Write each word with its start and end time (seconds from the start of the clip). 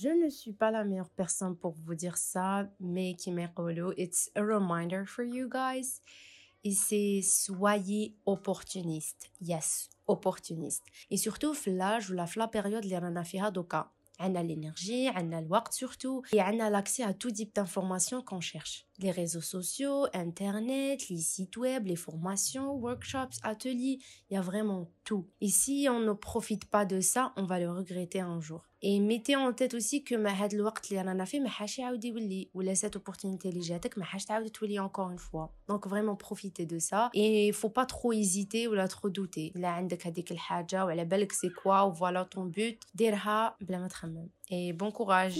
Je 0.00 0.10
ne 0.10 0.28
suis 0.28 0.52
pas 0.52 0.70
la 0.70 0.84
meilleure 0.84 1.10
personne 1.10 1.56
pour 1.56 1.72
vous 1.72 1.96
dire 1.96 2.16
ça, 2.16 2.70
mais 2.78 3.14
Kimerolo, 3.14 3.92
it's 3.96 4.30
a 4.36 4.42
reminder 4.42 5.04
for 5.04 5.24
you 5.24 5.48
guys. 5.48 6.02
Et 6.62 6.70
c'est 6.70 7.20
soyez 7.20 8.14
opportuniste. 8.24 9.28
Yes, 9.40 9.88
opportuniste. 10.06 10.84
Et 11.10 11.16
surtout, 11.16 11.52
là, 11.66 11.98
je 11.98 12.14
la 12.14 12.26
la 12.36 12.46
période, 12.46 12.84
les 12.84 12.96
ranafiha 12.96 13.50
دوكا 14.19 14.23
عندنا 14.23 14.43
l'énergie, 14.43 15.15
عندنا 15.15 15.39
الوقت 15.39 15.73
surtout 15.73 16.35
et 16.35 16.39
عندنا 16.39 16.69
l'accès 16.69 17.03
à 17.03 17.13
tout 17.13 17.31
type 17.31 17.55
d'informations 17.55 18.21
qu'on 18.21 18.41
cherche 18.41 18.87
les 18.99 19.11
réseaux 19.11 19.41
sociaux, 19.41 20.05
Internet, 20.13 21.09
les 21.09 21.17
sites 21.17 21.57
web, 21.57 21.87
les 21.87 21.95
formations, 21.95 22.73
workshops, 22.73 23.37
ateliers, 23.43 23.97
il 24.29 24.33
y 24.35 24.37
a 24.37 24.41
vraiment 24.41 24.91
tout. 25.03 25.27
Et 25.41 25.49
si 25.49 25.87
on 25.89 25.99
ne 25.99 26.13
profite 26.13 26.65
pas 26.65 26.85
de 26.85 26.99
ça, 27.01 27.33
on 27.35 27.45
va 27.45 27.59
le 27.59 27.71
regretter 27.71 28.19
un 28.19 28.39
jour. 28.39 28.61
Et 28.85 28.99
mettez 28.99 29.35
en 29.35 29.53
tête 29.53 29.73
aussi 29.73 30.03
que 30.03 30.15
ma 30.15 30.31
had 30.31 30.53
الوقت 30.53 30.91
اللي 30.91 31.01
رانا 31.01 31.25
فيه 31.25 31.39
ما 31.39 31.49
حاش 31.49 31.79
يعاود 31.79 32.05
يولي 32.05 32.49
ولا 32.53 32.75
cette 32.75 32.95
opportunité 32.95 33.45
اللي 33.45 33.59
جاتك 33.59 33.97
ما 33.97 34.05
حاش 34.05 34.25
تعاود 34.25 34.49
تولي 34.49 34.79
encore 34.79 35.09
une 35.09 35.19
fois. 35.19 35.53
Donc 35.71 35.87
vraiment 35.87 36.15
profitez 36.15 36.65
de 36.65 36.79
ça 36.79 37.09
et 37.13 37.51
faut 37.51 37.69
pas 37.69 37.85
trop 37.85 38.13
hésiter 38.13 38.67
ولا 38.67 38.87
trop 38.87 39.09
douter. 39.09 39.51
لا 39.55 39.67
عندك 39.67 40.07
هذيك 40.07 40.31
الحاجة 40.31 40.85
وعلى 40.85 41.05
بالك 41.05 41.31
c'est 41.31 41.53
quoi 41.53 41.85
ou 41.87 41.93
voilà 41.93 42.25
ton 42.25 42.45
but 42.45 42.87
ديرها 42.95 43.57
بلا 43.61 43.79
ما 43.79 43.87
تخمم. 43.87 44.06
et 44.50 44.72
bon 44.72 44.90
courage. 44.90 45.38